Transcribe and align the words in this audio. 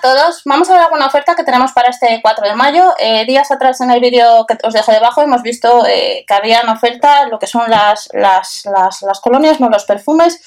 Todos, 0.00 0.42
vamos 0.44 0.68
a 0.70 0.74
ver 0.74 0.82
alguna 0.82 1.06
oferta 1.06 1.34
que 1.34 1.44
tenemos 1.44 1.72
para 1.72 1.88
este 1.88 2.20
4 2.22 2.48
de 2.48 2.54
mayo. 2.54 2.94
Eh, 2.98 3.24
días 3.26 3.50
atrás 3.50 3.80
en 3.80 3.90
el 3.90 4.00
vídeo 4.00 4.46
que 4.46 4.56
os 4.62 4.74
dejo 4.74 4.92
debajo 4.92 5.22
hemos 5.22 5.42
visto 5.42 5.86
eh, 5.86 6.24
que 6.26 6.34
había 6.34 6.60
en 6.60 6.68
oferta 6.68 7.26
lo 7.26 7.38
que 7.38 7.46
son 7.46 7.70
las, 7.70 8.08
las, 8.12 8.64
las, 8.64 9.20
colonias, 9.20 9.60
no 9.60 9.68
los 9.68 9.84
perfumes. 9.84 10.40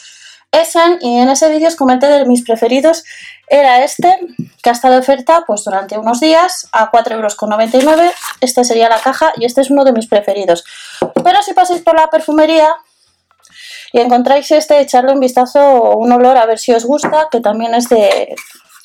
Essen, 0.52 0.98
y 1.00 1.20
en 1.20 1.30
ese 1.30 1.50
vídeo 1.50 1.70
os 1.70 1.76
comenté 1.76 2.08
de 2.08 2.26
mis 2.26 2.44
preferidos 2.44 3.06
era 3.48 3.84
este, 3.84 4.18
que 4.64 4.70
ha 4.70 4.73
estado 4.73 4.94
de 4.94 5.02
oferta 5.02 5.44
pues 5.45 5.64
durante 5.64 5.98
unos 5.98 6.20
días 6.20 6.70
a 6.72 6.92
4,99 6.92 7.84
euros. 7.84 8.14
Esta 8.40 8.64
sería 8.64 8.90
la 8.90 9.00
caja 9.00 9.34
y 9.38 9.45
este 9.45 9.62
es 9.62 9.70
uno 9.70 9.84
de 9.84 9.92
mis 9.92 10.08
preferidos. 10.08 10.64
Pero 11.23 11.42
si 11.42 11.54
pasáis 11.54 11.81
por 11.81 11.95
la 11.95 12.09
perfumería 12.09 12.73
y 13.92 14.00
encontráis 14.00 14.50
este, 14.52 14.80
echarle 14.80 15.12
un 15.12 15.20
vistazo 15.20 15.59
o 15.59 15.98
un 15.98 16.12
olor 16.12 16.38
a 16.38 16.45
ver 16.45 16.59
si 16.59 16.72
os 16.72 16.86
gusta, 16.86 17.28
que 17.30 17.42
también 17.42 17.73
es 17.76 17.90
de 17.90 18.36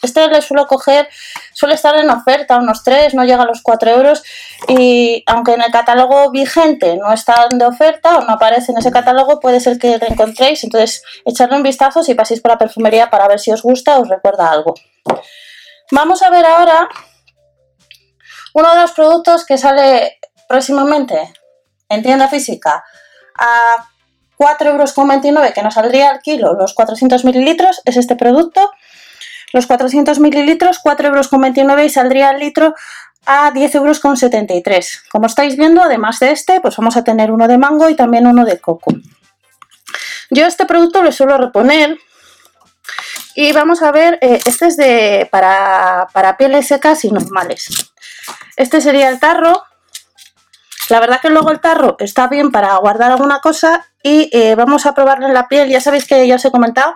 este 0.07 0.27
le 0.29 0.41
suelo 0.43 0.67
coger, 0.67 1.09
suele 1.53 1.75
estar 1.75 1.97
en 1.97 2.09
oferta, 2.11 2.57
unos 2.57 2.83
3, 2.83 3.15
no 3.15 3.25
llega 3.25 3.43
a 3.43 3.47
los 3.47 3.63
4 3.63 3.91
euros. 3.91 4.23
Y 4.69 5.23
aunque 5.27 5.53
en 5.53 5.63
el 5.63 5.71
catálogo 5.71 6.31
vigente 6.31 6.97
no 6.97 7.13
está 7.13 7.47
de 7.51 7.67
oferta 7.67 8.19
o 8.19 8.23
no 8.23 8.33
aparece 8.33 8.73
en 8.73 8.79
ese 8.79 8.91
catálogo, 8.91 9.39
puede 9.41 9.61
ser 9.61 9.79
que 9.79 9.99
lo 9.99 10.07
encontréis. 10.07 10.65
Entonces, 10.65 11.03
echarle 11.25 11.57
un 11.57 11.63
vistazo 11.63 12.03
si 12.03 12.15
paséis 12.15 12.41
por 12.41 12.53
la 12.53 12.59
perfumería 12.59 13.11
para 13.11 13.29
ver 13.29 13.39
si 13.39 13.53
os 13.53 13.63
gusta 13.63 13.99
o 13.99 14.03
os 14.03 14.09
recuerda 14.09 14.51
algo. 14.51 14.75
Vamos 15.91 16.23
a 16.23 16.31
ver 16.31 16.45
ahora 16.45 16.89
uno 18.55 18.75
de 18.75 18.81
los 18.81 18.93
productos 18.93 19.45
que 19.45 19.59
sale 19.59 20.19
próximamente 20.49 21.33
en 21.89 22.03
tienda 22.03 22.29
física 22.29 22.83
a 23.39 23.87
4,29 24.39 24.67
euros 24.67 25.53
que 25.55 25.63
nos 25.63 25.75
saldría 25.75 26.11
al 26.11 26.21
kilo 26.21 26.55
los 26.55 26.75
400 26.75 27.25
mililitros 27.25 27.81
es 27.85 27.97
este 27.97 28.17
producto 28.17 28.71
los 29.57 29.67
400 29.67 30.21
mililitros, 30.21 30.81
4,29 30.83 31.69
euros 31.69 31.85
y 31.85 31.91
saldría 31.91 32.31
el 32.31 32.39
litro 32.39 32.75
a 33.25 33.51
10,73 33.53 33.75
euros. 33.75 35.03
Como 35.11 35.27
estáis 35.27 35.57
viendo, 35.57 35.83
además 35.83 36.21
de 36.21 36.31
este, 36.31 36.61
pues 36.61 36.77
vamos 36.77 36.97
a 36.97 37.03
tener 37.03 37.33
uno 37.33 37.49
de 37.49 37.59
mango 37.59 37.89
y 37.89 37.97
también 37.97 38.27
uno 38.27 38.45
de 38.45 38.61
coco. 38.61 38.93
Yo 40.31 40.47
este 40.47 40.67
producto 40.67 41.03
lo 41.03 41.11
suelo 41.11 41.39
reponer 41.39 41.99
y 43.35 43.53
vamos 43.53 43.83
a 43.83 43.93
ver, 43.93 44.19
eh, 44.21 44.41
este 44.45 44.67
es 44.67 44.77
de 44.77 45.29
para, 45.31 46.37
pieles 46.39 46.69
secas 46.69 47.05
y 47.05 47.11
normales. 47.11 47.93
Este 48.57 48.81
sería 48.81 49.09
el 49.09 49.19
tarro. 49.19 49.63
La 50.89 51.01
verdad 51.01 51.21
que 51.21 51.31
luego 51.31 51.51
el 51.51 51.61
tarro 51.61 51.97
está 51.99 52.29
bien 52.29 52.53
para 52.53 52.77
guardar 52.77 53.11
alguna 53.11 53.41
cosa 53.41 53.87
y 54.03 54.31
eh, 54.33 54.55
vamos 54.55 54.87
a 54.87 54.95
probarlo 54.95 55.27
en 55.27 55.35
la 55.35 55.49
piel. 55.49 55.69
Ya 55.69 55.81
sabéis 55.81 56.07
que 56.07 56.27
ya 56.27 56.37
os 56.37 56.45
he 56.45 56.51
comentado 56.51 56.95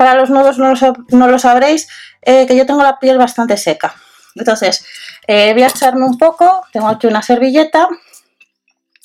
para 0.00 0.14
los 0.14 0.30
nuevos 0.30 0.56
no 0.56 1.28
lo, 1.28 1.38
sabréis, 1.38 1.86
eh, 2.22 2.46
que 2.46 2.56
yo 2.56 2.64
tengo 2.64 2.82
la 2.82 2.98
piel 2.98 3.18
bastante 3.18 3.58
seca. 3.58 3.94
Entonces, 4.34 4.82
eh, 5.26 5.52
voy 5.52 5.62
a 5.62 5.66
echarme 5.66 6.06
un 6.06 6.16
poco, 6.16 6.62
tengo 6.72 6.88
aquí 6.88 7.06
una 7.06 7.20
servilleta, 7.20 7.86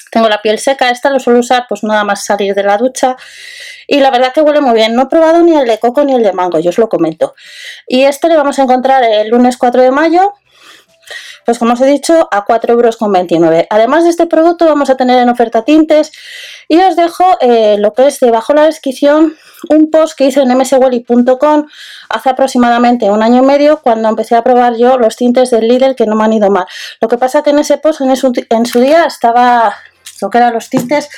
tengo 0.09 0.29
la 0.29 0.41
piel 0.41 0.57
seca, 0.57 0.89
esta 0.91 1.09
lo 1.09 1.19
suelo 1.19 1.39
usar 1.39 1.65
pues 1.67 1.83
nada 1.83 2.05
más 2.05 2.23
salir 2.23 2.55
de 2.55 2.63
la 2.63 2.77
ducha 2.77 3.17
y 3.87 3.99
la 3.99 4.09
verdad 4.09 4.31
que 4.31 4.39
huele 4.39 4.61
muy 4.61 4.73
bien, 4.73 4.95
no 4.95 5.01
he 5.01 5.07
probado 5.07 5.41
ni 5.43 5.57
el 5.57 5.67
de 5.67 5.79
coco 5.79 6.05
ni 6.05 6.13
el 6.13 6.23
de 6.23 6.31
mango, 6.31 6.59
yo 6.59 6.69
os 6.69 6.77
lo 6.77 6.87
comento. 6.87 7.35
Y 7.89 8.03
este 8.03 8.29
le 8.29 8.37
vamos 8.37 8.57
a 8.57 8.63
encontrar 8.63 9.03
el 9.03 9.27
lunes 9.27 9.57
4 9.57 9.81
de 9.81 9.91
mayo 9.91 10.33
pues 11.45 11.59
como 11.59 11.73
os 11.73 11.81
he 11.81 11.85
dicho, 11.85 12.27
a 12.31 12.43
4,29 12.43 12.69
euros. 12.71 13.67
Además 13.69 14.03
de 14.03 14.09
este 14.09 14.25
producto 14.25 14.65
vamos 14.65 14.89
a 14.89 14.97
tener 14.97 15.19
en 15.19 15.29
oferta 15.29 15.63
tintes 15.63 16.11
y 16.67 16.79
os 16.79 16.95
dejo 16.95 17.37
eh, 17.41 17.77
lo 17.79 17.93
que 17.93 18.07
es 18.07 18.19
debajo 18.19 18.53
de 18.53 18.59
la 18.59 18.65
descripción 18.65 19.35
un 19.69 19.89
post 19.89 20.17
que 20.17 20.25
hice 20.25 20.41
en 20.41 20.57
mswally.com 20.57 21.65
hace 22.09 22.29
aproximadamente 22.29 23.09
un 23.09 23.23
año 23.23 23.43
y 23.43 23.45
medio 23.45 23.81
cuando 23.81 24.09
empecé 24.09 24.35
a 24.35 24.43
probar 24.43 24.75
yo 24.75 24.97
los 24.97 25.15
tintes 25.15 25.51
del 25.51 25.67
Lidl 25.67 25.95
que 25.95 26.05
no 26.05 26.15
me 26.15 26.23
han 26.23 26.33
ido 26.33 26.49
mal. 26.49 26.65
Lo 27.01 27.07
que 27.07 27.17
pasa 27.17 27.43
que 27.43 27.51
en 27.51 27.59
ese 27.59 27.77
post 27.77 28.01
en, 28.01 28.15
su, 28.65 28.79
día 28.79 29.05
estaba 29.05 29.75
lo 30.21 30.29
que 30.29 30.37
eran 30.37 30.53
los 30.53 30.69
tintes 30.69 31.09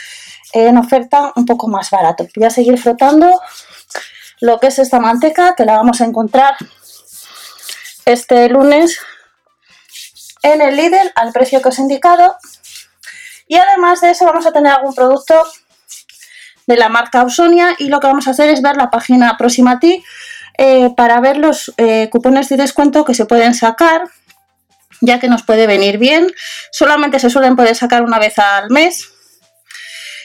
en 0.53 0.77
oferta 0.77 1.33
un 1.35 1.45
poco 1.45 1.67
más 1.67 1.89
barato. 1.89 2.27
Voy 2.35 2.45
a 2.45 2.49
seguir 2.49 2.77
frotando 2.79 3.41
lo 4.39 4.59
que 4.59 4.67
es 4.67 4.79
esta 4.79 4.99
manteca 4.99 5.55
que 5.55 5.65
la 5.65 5.77
vamos 5.77 6.01
a 6.01 6.05
encontrar 6.05 6.55
este 8.05 8.47
lunes 8.49 8.99
en 10.43 10.61
el 10.61 10.75
Lidl 10.77 11.11
al 11.15 11.33
precio 11.33 11.61
que 11.61 11.69
os 11.69 11.79
he 11.79 11.81
indicado. 11.81 12.37
Y 13.47 13.55
además 13.55 14.01
de 14.01 14.11
eso 14.11 14.25
vamos 14.25 14.45
a 14.45 14.51
tener 14.51 14.73
algún 14.73 14.93
producto 14.93 15.35
de 16.65 16.75
la 16.75 16.89
marca 16.89 17.21
Ausonia 17.21 17.75
y 17.79 17.87
lo 17.87 17.99
que 17.99 18.07
vamos 18.07 18.27
a 18.27 18.31
hacer 18.31 18.49
es 18.49 18.61
ver 18.61 18.75
la 18.75 18.89
página 18.89 19.37
próxima 19.37 19.71
a 19.71 19.79
ti 19.79 20.03
eh, 20.57 20.89
para 20.97 21.19
ver 21.21 21.37
los 21.37 21.73
eh, 21.77 22.09
cupones 22.11 22.49
de 22.49 22.57
descuento 22.57 23.05
que 23.05 23.13
se 23.13 23.25
pueden 23.25 23.53
sacar 23.53 24.03
ya 25.01 25.19
que 25.19 25.27
nos 25.27 25.43
puede 25.43 25.67
venir 25.67 25.97
bien. 25.97 26.31
Solamente 26.71 27.19
se 27.19 27.29
suelen 27.29 27.55
poder 27.55 27.75
sacar 27.75 28.03
una 28.03 28.19
vez 28.19 28.37
al 28.39 28.69
mes. 28.69 29.09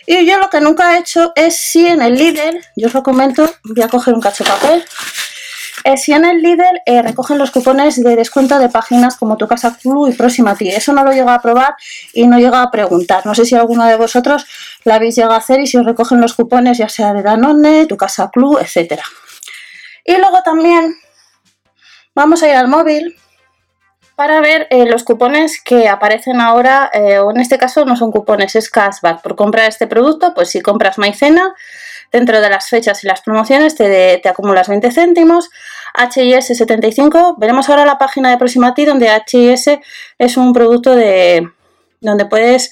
Y 0.07 0.27
yo 0.27 0.39
lo 0.39 0.51
que 0.51 0.61
nunca 0.61 0.97
he 0.97 1.01
hecho 1.01 1.33
es 1.37 1.59
si 1.59 1.87
en 1.87 2.03
el 2.03 2.15
Lidl, 2.15 2.61
yo 2.77 2.89
os 2.89 2.95
lo 2.95 3.03
comento, 3.03 3.55
voy 3.63 3.83
a 3.85 3.89
coger 3.89 4.15
un 4.15 4.21
cacho 4.21 4.43
de 4.43 4.51
papel, 4.51 4.85
si 5.97 6.13
en 6.13 6.25
el 6.25 6.43
líder 6.43 6.83
eh, 6.87 7.03
recogen 7.03 7.39
los 7.39 7.51
cupones 7.51 8.03
de 8.03 8.17
descuento 8.17 8.59
de 8.59 8.69
páginas 8.69 9.17
como 9.17 9.37
Tu 9.37 9.47
Casa 9.47 9.77
Club 9.81 10.09
y 10.09 10.13
Próxima 10.13 10.53
a 10.53 10.57
ti. 10.57 10.69
Eso 10.69 10.93
no 10.93 11.05
lo 11.05 11.13
llego 11.13 11.31
a 11.31 11.41
probar 11.41 11.75
y 12.13 12.27
no 12.27 12.39
llego 12.39 12.57
a 12.57 12.71
preguntar. 12.71 13.27
No 13.27 13.35
sé 13.35 13.45
si 13.45 13.55
alguno 13.55 13.85
de 13.87 13.97
vosotros 13.97 14.47
lo 14.85 14.95
habéis 14.95 15.17
llegado 15.17 15.35
a 15.35 15.39
hacer 15.39 15.61
y 15.61 15.67
si 15.67 15.77
os 15.77 15.85
recogen 15.85 16.21
los 16.21 16.35
cupones 16.35 16.79
ya 16.79 16.89
sea 16.89 17.13
de 17.13 17.23
Danone, 17.23 17.87
Tu 17.87 17.97
Casa 17.97 18.31
Club, 18.31 18.59
etcétera. 18.61 19.05
Y 20.05 20.17
luego 20.17 20.43
también 20.43 20.95
vamos 22.15 22.43
a 22.43 22.49
ir 22.49 22.55
al 22.55 22.69
móvil 22.69 23.17
para 24.17 24.41
ver 24.41 24.67
eh, 24.71 24.87
los 24.87 25.05
cupones 25.05 25.61
que 25.63 25.89
aparecen 25.89 26.41
ahora, 26.41 26.91
o 27.23 27.31
en 27.31 27.41
este 27.41 27.59
caso 27.59 27.85
no 27.85 27.97
son 27.97 28.13
cupones, 28.13 28.55
es 28.57 28.71
cashback. 28.71 29.23
Por 29.23 29.37
comprar 29.37 29.69
este 29.69 29.87
producto, 29.87 30.35
pues 30.35 30.51
si 30.51 30.61
compras 30.61 30.99
maicena, 30.99 31.55
dentro 32.13 32.41
de 32.41 32.51
las 32.51 32.69
fechas 32.69 33.03
y 33.03 33.09
las 33.09 33.23
promociones 33.23 33.75
te, 33.75 34.21
acumulas 34.29 34.69
20 34.69 34.93
céntimos. 34.93 35.51
HIS 36.15 36.47
75, 36.47 37.37
veremos 37.39 37.69
ahora 37.69 37.85
la 37.85 37.99
página 37.99 38.31
de 38.31 38.39
Proximati 38.39 38.85
donde 38.85 39.11
HIS 39.27 39.71
es 40.19 40.37
un 40.37 40.53
producto 40.53 40.95
de 40.95 41.51
donde 42.01 42.27
puedes 42.27 42.71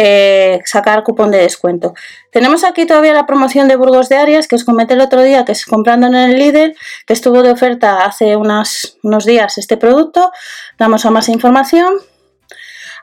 eh, 0.00 0.60
sacar 0.64 1.02
cupón 1.02 1.32
de 1.32 1.38
descuento. 1.38 1.92
Tenemos 2.30 2.62
aquí 2.62 2.86
todavía 2.86 3.12
la 3.12 3.26
promoción 3.26 3.66
de 3.66 3.74
Burgos 3.74 4.08
de 4.08 4.16
Arias 4.16 4.46
que 4.46 4.54
os 4.54 4.64
comenté 4.64 4.94
el 4.94 5.00
otro 5.00 5.22
día 5.22 5.44
que 5.44 5.50
es 5.50 5.66
comprando 5.66 6.06
en 6.06 6.14
el 6.14 6.38
líder 6.38 6.76
que 7.04 7.14
estuvo 7.14 7.42
de 7.42 7.50
oferta 7.50 8.04
hace 8.04 8.36
unos 8.36 9.26
días 9.26 9.58
este 9.58 9.76
producto. 9.76 10.30
Damos 10.78 11.04
a 11.04 11.10
más 11.10 11.28
información. 11.28 11.94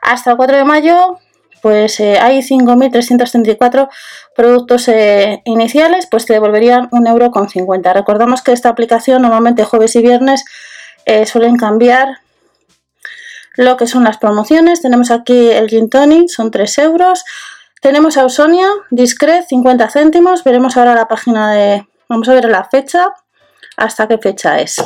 Hasta 0.00 0.30
el 0.30 0.38
4 0.38 0.56
de 0.56 0.64
mayo 0.64 1.18
pues 1.60 2.00
eh, 2.00 2.18
hay 2.18 2.38
5.334 2.38 3.88
productos 4.34 4.88
eh, 4.88 5.42
iniciales, 5.44 6.06
pues 6.10 6.24
te 6.24 6.32
devolverían 6.32 6.88
un 6.92 7.06
euro 7.06 7.30
con 7.30 7.50
50. 7.50 7.92
Recordamos 7.92 8.40
que 8.40 8.52
esta 8.52 8.70
aplicación 8.70 9.20
normalmente 9.20 9.64
jueves 9.64 9.96
y 9.96 10.02
viernes 10.02 10.44
suelen 11.26 11.56
cambiar 11.56 12.18
lo 13.56 13.76
que 13.76 13.86
son 13.86 14.04
las 14.04 14.18
promociones. 14.18 14.82
Tenemos 14.82 15.10
aquí 15.10 15.50
el 15.50 15.68
Gin 15.68 15.90
Tonic, 15.90 16.28
son 16.28 16.50
3 16.50 16.78
euros. 16.78 17.24
Tenemos 17.80 18.16
Ausonia, 18.16 18.68
Discret, 18.90 19.46
50 19.48 19.90
céntimos. 19.90 20.44
Veremos 20.44 20.76
ahora 20.76 20.94
la 20.94 21.08
página 21.08 21.52
de... 21.52 21.86
Vamos 22.08 22.28
a 22.28 22.34
ver 22.34 22.44
la 22.46 22.64
fecha, 22.64 23.08
hasta 23.76 24.06
qué 24.06 24.18
fecha 24.18 24.60
es 24.60 24.80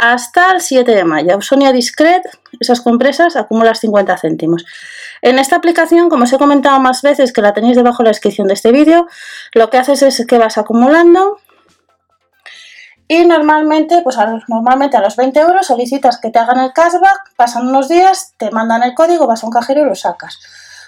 hasta 0.00 0.52
el 0.52 0.62
7 0.62 0.94
de 0.94 1.04
mayo. 1.04 1.42
Sonia 1.42 1.72
Discret, 1.72 2.22
esas 2.58 2.80
compresas, 2.80 3.36
acumulas 3.36 3.80
50 3.80 4.16
céntimos. 4.16 4.64
En 5.20 5.38
esta 5.38 5.56
aplicación, 5.56 6.08
como 6.08 6.24
os 6.24 6.32
he 6.32 6.38
comentado 6.38 6.80
más 6.80 7.02
veces, 7.02 7.34
que 7.34 7.42
la 7.42 7.52
tenéis 7.52 7.76
debajo 7.76 7.98
de 7.98 8.04
la 8.04 8.10
descripción 8.10 8.48
de 8.48 8.54
este 8.54 8.72
vídeo, 8.72 9.06
lo 9.52 9.68
que 9.68 9.76
haces 9.76 10.02
es 10.02 10.24
que 10.26 10.38
vas 10.38 10.56
acumulando 10.56 11.38
y 13.12 13.26
normalmente, 13.26 14.02
pues 14.02 14.16
a, 14.18 14.38
normalmente 14.46 14.96
a 14.96 15.00
los 15.00 15.16
20 15.16 15.40
euros 15.40 15.66
solicitas 15.66 16.20
que 16.20 16.30
te 16.30 16.38
hagan 16.38 16.60
el 16.60 16.72
cashback, 16.72 17.34
pasan 17.34 17.66
unos 17.66 17.88
días, 17.88 18.34
te 18.36 18.52
mandan 18.52 18.84
el 18.84 18.94
código, 18.94 19.26
vas 19.26 19.42
a 19.42 19.46
un 19.46 19.52
cajero 19.52 19.82
y 19.82 19.84
lo 19.84 19.96
sacas. 19.96 20.38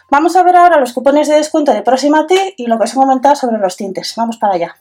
Vamos 0.08 0.36
a 0.36 0.44
ver 0.44 0.54
ahora 0.54 0.78
los 0.78 0.92
cupones 0.92 1.26
de 1.26 1.34
descuento 1.34 1.72
de 1.72 1.82
Proximati 1.82 2.54
y 2.56 2.68
lo 2.68 2.78
que 2.78 2.84
os 2.84 2.92
he 2.92 2.94
comentado 2.94 3.34
sobre 3.34 3.58
los 3.58 3.76
tintes. 3.76 4.14
Vamos 4.16 4.36
para 4.36 4.54
allá. 4.54 4.76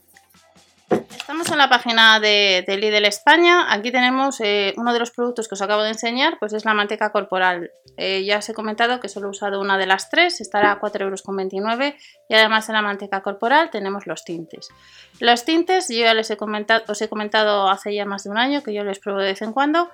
Estamos 0.92 1.50
en 1.50 1.58
la 1.58 1.70
página 1.70 2.20
de, 2.20 2.66
Lidl 2.68 3.06
España. 3.06 3.72
Aquí 3.72 3.92
tenemos 3.92 4.42
eh, 4.42 4.74
uno 4.76 4.92
de 4.92 5.00
los 5.00 5.12
productos 5.12 5.48
que 5.48 5.56
os 5.56 5.62
acabo 5.62 5.82
de 5.82 5.90
enseñar, 5.90 6.38
pues 6.40 6.52
es 6.52 6.66
la 6.66 6.74
manteca 6.74 7.12
corporal. 7.12 7.72
Eh, 7.96 8.26
ya 8.26 8.40
os 8.40 8.50
he 8.50 8.54
comentado 8.54 9.00
que 9.00 9.08
solo 9.08 9.28
he 9.28 9.30
usado 9.30 9.62
una 9.62 9.78
de 9.78 9.86
las 9.86 10.10
tres, 10.10 10.42
estará 10.42 10.72
a 10.72 10.82
4,29 10.82 11.04
euros 11.04 11.94
y 12.28 12.36
además 12.36 12.68
de 12.68 12.74
la 12.74 12.82
manteca 12.82 13.22
corporal 13.22 13.70
tenemos 13.70 14.08
los 14.08 14.26
tintes. 14.26 14.70
Los 15.20 15.46
tintes 15.46 15.88
yo 15.88 16.00
ya 16.00 16.14
les 16.14 16.30
he 16.32 16.38
comentado, 16.38 16.84
os 16.88 17.02
he 17.02 17.08
comentado 17.08 17.70
hace 17.70 17.94
ya 17.94 18.06
más 18.06 18.24
de 18.24 18.30
un 18.30 18.38
año 18.38 18.62
que 18.62 18.74
yo 18.74 18.84
les 18.84 19.00
pruebo 19.00 19.20
de 19.20 19.28
vez 19.28 19.42
en 19.42 19.54
cuando. 19.54 19.90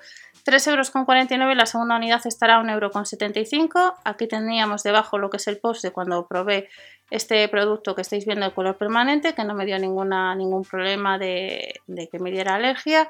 3,49 0.48 1.42
euros, 1.42 1.58
la 1.58 1.66
segunda 1.66 1.98
unidad 1.98 2.26
estará 2.26 2.56
a 2.56 2.64
1,75 2.64 3.54
euros. 3.60 3.94
Aquí 4.06 4.28
teníamos 4.28 4.82
debajo 4.84 5.18
lo 5.18 5.30
que 5.30 5.38
es 5.38 5.48
el 5.48 5.58
post 5.58 5.84
de 5.84 5.92
cuando 5.92 6.26
probé 6.26 6.70
este 7.12 7.48
producto 7.50 7.96
que 7.96 8.02
estáis 8.02 8.26
viendo 8.26 8.46
de 8.46 8.54
color 8.54 8.78
permanente, 8.78 9.34
que 9.34 9.44
no 9.44 9.54
me 9.54 9.66
dio 9.66 9.78
ninguna, 9.78 10.34
ningún 10.36 10.64
problema 10.64 11.18
de, 11.18 11.82
que 12.10 12.20
me 12.20 12.32
diera 12.32 12.56
alergia. 12.56 13.10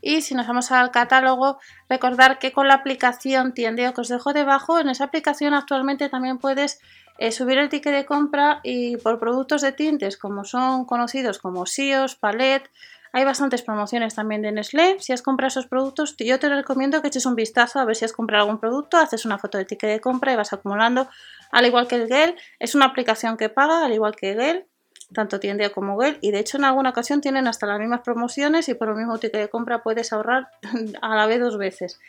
Y 0.00 0.22
si 0.22 0.34
nos 0.34 0.48
vamos 0.48 0.72
al 0.72 0.90
catálogo, 0.90 1.60
recordar 1.88 2.40
que 2.40 2.50
con 2.50 2.66
la 2.66 2.74
aplicación 2.74 3.54
Tiendeo 3.54 3.94
que 3.94 4.00
os 4.00 4.08
dejo 4.08 4.32
debajo, 4.32 4.80
en 4.80 4.88
esa 4.88 5.04
aplicación 5.04 5.54
actualmente 5.54 6.08
también 6.08 6.38
puedes 6.38 6.80
eh, 7.18 7.30
subir 7.30 7.58
el 7.58 7.68
ticket 7.68 7.92
de 7.92 8.06
compra 8.06 8.58
y 8.64 8.96
por 8.96 9.20
productos 9.20 9.62
de 9.62 9.70
tintes 9.70 10.16
como 10.16 10.44
son 10.44 10.84
conocidos 10.86 11.38
como 11.38 11.66
Sios, 11.66 12.16
Palette, 12.16 12.68
hay 13.12 13.24
bastantes 13.24 13.62
promociones 13.62 14.14
también 14.14 14.40
de 14.40 14.52
Nestlé. 14.52 14.96
Si 14.98 15.12
has 15.12 15.20
comprado 15.20 15.48
esos 15.48 15.66
productos, 15.66 16.16
yo 16.16 16.38
te 16.38 16.48
recomiendo 16.48 17.02
que 17.02 17.08
eches 17.08 17.26
un 17.26 17.34
vistazo 17.34 17.78
a 17.78 17.84
ver 17.84 17.94
si 17.94 18.06
has 18.06 18.12
comprado 18.12 18.44
algún 18.44 18.58
producto, 18.58 18.96
haces 18.96 19.26
una 19.26 19.38
foto 19.38 19.58
de 19.58 19.66
ticket 19.66 19.90
de 19.90 20.00
compra 20.00 20.32
y 20.32 20.36
vas 20.36 20.52
acumulando. 20.52 21.08
Al 21.50 21.66
igual 21.66 21.88
que 21.88 21.96
el 21.96 22.08
Gel, 22.08 22.36
es 22.58 22.74
una 22.74 22.86
aplicación 22.86 23.36
que 23.36 23.50
paga, 23.50 23.84
al 23.84 23.92
igual 23.92 24.16
que 24.16 24.34
Gel, 24.34 24.66
tanto 25.12 25.38
Tiendea 25.38 25.70
como 25.70 26.00
Gel. 26.00 26.18
Y 26.22 26.30
de 26.30 26.38
hecho, 26.38 26.56
en 26.56 26.64
alguna 26.64 26.90
ocasión 26.90 27.20
tienen 27.20 27.46
hasta 27.46 27.66
las 27.66 27.78
mismas 27.78 28.00
promociones 28.00 28.68
y 28.70 28.74
por 28.74 28.88
el 28.88 28.94
mismo 28.94 29.18
ticket 29.18 29.42
de 29.42 29.48
compra 29.50 29.82
puedes 29.82 30.12
ahorrar 30.14 30.48
a 31.02 31.14
la 31.14 31.26
vez 31.26 31.40
dos 31.40 31.58
veces. 31.58 32.00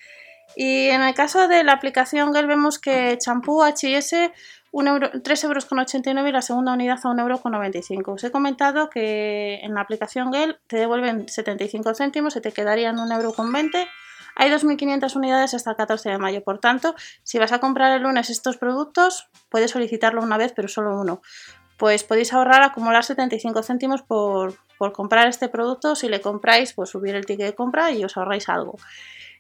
Y 0.56 0.88
en 0.88 1.02
el 1.02 1.14
caso 1.14 1.48
de 1.48 1.64
la 1.64 1.74
aplicación 1.74 2.34
Gel 2.34 2.48
vemos 2.48 2.80
que 2.80 3.18
champú 3.18 3.64
HS 3.64 4.32
3,89 4.74 6.08
euros 6.08 6.28
y 6.28 6.32
la 6.32 6.42
segunda 6.42 6.74
unidad 6.74 7.00
a 7.04 7.10
1,95 7.10 7.92
euros. 7.92 8.16
Os 8.16 8.24
he 8.24 8.32
comentado 8.32 8.90
que 8.90 9.60
en 9.62 9.76
la 9.76 9.82
aplicación 9.82 10.34
Gel 10.34 10.60
te 10.68 10.78
devuelven 10.78 11.30
75 11.30 11.94
céntimos, 11.94 12.34
se 12.34 12.42
te 12.42 12.52
quedarían 12.52 12.98
1,20 12.98 13.16
euro. 13.16 13.34
Hay 14.36 14.50
2.500 14.50 15.16
unidades 15.16 15.54
hasta 15.54 15.72
el 15.72 15.78
14 15.78 16.10
de 16.10 16.18
mayo, 16.18 16.44
por 16.44 16.58
tanto, 16.58 16.96
si 17.22 17.38
vas 17.38 17.52
a 17.52 17.60
comprar 17.60 17.96
el 17.96 18.02
lunes 18.02 18.32
estos 18.32 18.58
productos, 18.58 19.30
puedes 19.50 19.70
solicitarlo 19.70 20.24
una 20.24 20.38
vez, 20.38 20.54
pero 20.56 20.68
solo 20.68 21.00
uno. 21.00 21.22
Pues 21.78 22.04
podéis 22.04 22.34
ahorrar, 22.34 22.64
acumular 22.64 23.04
75 23.04 23.62
céntimos 23.62 24.02
por, 24.02 24.56
por 24.78 24.92
comprar 24.92 25.28
este 25.28 25.50
producto. 25.50 25.96
Si 25.96 26.08
le 26.08 26.22
compráis, 26.22 26.74
pues 26.74 26.90
subir 26.90 27.16
el 27.16 27.26
ticket 27.26 27.46
de 27.48 27.56
compra 27.56 27.92
y 27.92 28.04
os 28.04 28.18
ahorráis 28.18 28.50
algo. 28.50 28.78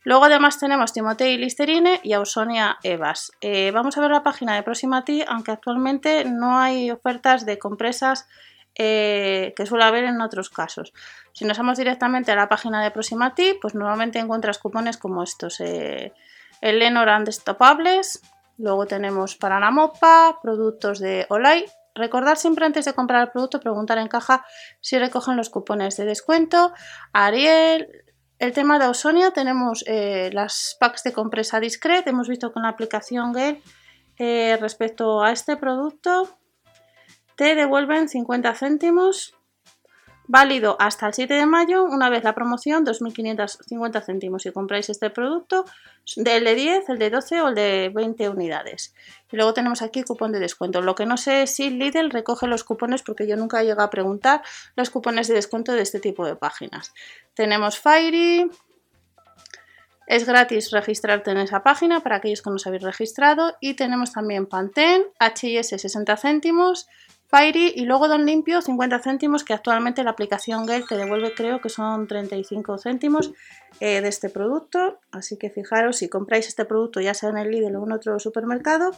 Luego 0.03 0.25
además 0.25 0.59
tenemos 0.59 0.91
Timotei 0.91 1.37
Listerine 1.37 1.99
y 2.03 2.13
Ausonia 2.13 2.77
Evas. 2.83 3.31
Eh, 3.41 3.71
vamos 3.71 3.97
a 3.97 4.01
ver 4.01 4.11
la 4.11 4.23
página 4.23 4.55
de 4.55 4.63
Proxima 4.63 5.05
T, 5.05 5.25
aunque 5.27 5.51
actualmente 5.51 6.25
no 6.25 6.59
hay 6.59 6.91
ofertas 6.91 7.45
de 7.45 7.57
compresas 7.57 8.27
eh, 8.75 9.53
que 9.55 9.65
suele 9.65 9.85
haber 9.85 10.03
en 10.03 10.19
otros 10.21 10.49
casos. 10.49 10.93
Si 11.31 11.45
nos 11.45 11.57
vamos 11.57 11.77
directamente 11.77 12.31
a 12.31 12.35
la 12.35 12.49
página 12.49 12.83
de 12.83 12.91
Proxima 12.91 13.33
T, 13.33 13.57
pues 13.61 13.75
normalmente 13.75 14.19
encuentras 14.19 14.57
cupones 14.57 14.97
como 14.97 15.23
estos. 15.23 15.61
Eh, 15.61 16.11
el 16.59 16.79
Lenor 16.79 17.09
Destopables, 17.23 18.21
luego 18.57 18.85
tenemos 18.87 19.35
para 19.35 19.59
la 19.59 19.71
productos 20.41 20.99
de 20.99 21.25
Olay. 21.29 21.65
Recordar 21.95 22.37
siempre 22.37 22.65
antes 22.65 22.85
de 22.85 22.93
comprar 22.93 23.21
el 23.21 23.29
producto, 23.29 23.59
preguntar 23.59 23.99
en 23.99 24.07
caja 24.07 24.43
si 24.81 24.97
recogen 24.97 25.37
los 25.37 25.49
cupones 25.49 25.95
de 25.95 26.05
descuento. 26.05 26.73
Ariel, 27.11 28.03
el 28.39 28.53
tema 28.53 28.79
de 28.79 28.85
Ausonia 28.85 29.31
tenemos 29.31 29.83
eh, 29.87 30.29
las 30.33 30.75
packs 30.79 31.03
de 31.03 31.13
compresa 31.13 31.59
discret. 31.59 32.05
Hemos 32.07 32.27
visto 32.27 32.51
con 32.51 32.63
la 32.63 32.69
aplicación 32.69 33.31
Gale 33.31 33.61
eh, 34.17 34.57
respecto 34.59 35.23
a 35.23 35.31
este 35.31 35.57
producto 35.57 36.37
te 37.35 37.55
devuelven 37.55 38.09
50 38.09 38.53
céntimos 38.55 39.33
válido 40.27 40.77
hasta 40.79 41.07
el 41.07 41.13
7 41.13 41.33
de 41.33 41.45
mayo, 41.45 41.83
una 41.83 42.09
vez 42.09 42.23
la 42.23 42.33
promoción 42.33 42.85
2.550 42.85 44.03
céntimos 44.05 44.43
si 44.43 44.51
compráis 44.51 44.89
este 44.89 45.09
producto, 45.09 45.65
del 46.15 46.43
de 46.43 46.55
10, 46.55 46.89
el 46.89 46.99
de 46.99 47.09
12 47.09 47.41
o 47.41 47.47
el 47.49 47.55
de 47.55 47.91
20 47.93 48.29
unidades. 48.29 48.93
Y 49.31 49.35
luego 49.35 49.53
tenemos 49.53 49.81
aquí 49.81 50.03
cupón 50.03 50.31
de 50.31 50.39
descuento. 50.39 50.81
Lo 50.81 50.95
que 50.95 51.05
no 51.05 51.17
sé 51.17 51.43
es 51.43 51.55
si 51.55 51.69
Lidl 51.69 52.09
recoge 52.09 52.47
los 52.47 52.63
cupones 52.63 53.03
porque 53.03 53.27
yo 53.27 53.35
nunca 53.35 53.61
he 53.61 53.65
llegado 53.65 53.83
a 53.83 53.89
preguntar 53.89 54.41
los 54.75 54.89
cupones 54.89 55.27
de 55.27 55.33
descuento 55.33 55.73
de 55.73 55.81
este 55.81 55.99
tipo 55.99 56.25
de 56.25 56.35
páginas. 56.35 56.93
Tenemos 57.33 57.79
Fairy, 57.79 58.49
es 60.05 60.25
gratis 60.25 60.71
registrarte 60.71 61.31
en 61.31 61.37
esa 61.37 61.63
página 61.63 62.01
para 62.01 62.17
aquellos 62.17 62.41
que 62.41 62.49
no 62.49 62.57
os 62.57 62.67
habéis 62.67 62.83
registrado. 62.83 63.55
Y 63.61 63.75
tenemos 63.75 64.11
también 64.11 64.45
Pantene, 64.45 65.05
HIS 65.19 65.69
60 65.69 66.17
céntimos, 66.17 66.87
Y 67.41 67.85
luego 67.85 68.07
Don 68.07 68.27
Limpio 68.27 68.61
50 68.61 68.99
céntimos 68.99 69.43
que 69.43 69.53
actualmente 69.53 70.03
la 70.03 70.11
aplicación 70.11 70.67
Gale 70.67 70.85
te 70.87 70.97
devuelve 70.97 71.33
creo 71.33 71.61
que 71.61 71.69
son 71.69 72.07
35 72.07 72.77
céntimos 72.77 73.33
eh, 73.79 74.01
de 74.01 74.07
este 74.07 74.29
producto. 74.29 74.99
Así 75.11 75.37
que 75.37 75.49
fijaros, 75.49 75.97
si 75.97 76.09
compráis 76.09 76.47
este 76.47 76.63
producto 76.65 77.01
ya 77.01 77.15
sea 77.15 77.29
en 77.29 77.37
el 77.37 77.49
Lidl 77.49 77.75
o 77.75 77.85
en 77.85 77.91
otro 77.91 78.19
supermercado, 78.19 78.91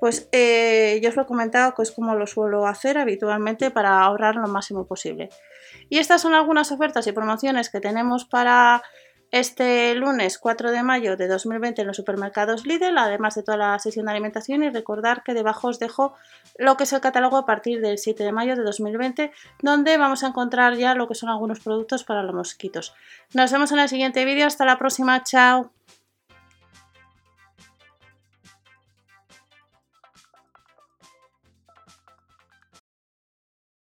pues 0.00 0.28
eh, 0.32 1.00
yo 1.02 1.08
os 1.08 1.16
lo 1.16 1.22
he 1.22 1.26
comentado 1.26 1.74
que 1.74 1.80
es 1.80 1.92
como 1.92 2.14
lo 2.14 2.26
suelo 2.26 2.66
hacer 2.66 2.98
habitualmente 2.98 3.70
para 3.70 4.00
ahorrar 4.00 4.36
lo 4.36 4.48
máximo 4.48 4.84
posible. 4.84 5.30
Y 5.88 5.96
estas 5.96 6.20
son 6.20 6.34
algunas 6.34 6.72
ofertas 6.72 7.06
y 7.06 7.12
promociones 7.12 7.70
que 7.70 7.80
tenemos 7.80 8.26
para 8.26 8.82
este 9.32 9.94
lunes 9.94 10.38
4 10.38 10.70
de 10.70 10.82
mayo 10.82 11.16
de 11.16 11.26
2020 11.26 11.80
en 11.80 11.86
los 11.86 11.96
supermercados 11.96 12.66
Lidl, 12.66 12.98
además 12.98 13.34
de 13.34 13.42
toda 13.42 13.56
la 13.56 13.78
sesión 13.78 14.06
de 14.06 14.12
alimentación 14.12 14.62
y 14.62 14.68
recordar 14.68 15.22
que 15.24 15.32
debajo 15.32 15.68
os 15.68 15.78
dejo 15.78 16.14
lo 16.58 16.76
que 16.76 16.84
es 16.84 16.92
el 16.92 17.00
catálogo 17.00 17.38
a 17.38 17.46
partir 17.46 17.80
del 17.80 17.96
7 17.96 18.22
de 18.22 18.30
mayo 18.30 18.56
de 18.56 18.62
2020, 18.62 19.32
donde 19.62 19.96
vamos 19.96 20.22
a 20.22 20.28
encontrar 20.28 20.76
ya 20.76 20.94
lo 20.94 21.08
que 21.08 21.14
son 21.14 21.30
algunos 21.30 21.60
productos 21.60 22.04
para 22.04 22.22
los 22.22 22.34
mosquitos. 22.34 22.94
Nos 23.32 23.50
vemos 23.50 23.72
en 23.72 23.78
el 23.78 23.88
siguiente 23.88 24.24
vídeo, 24.26 24.46
hasta 24.46 24.66
la 24.66 24.78
próxima, 24.78 25.22
chao. 25.24 25.72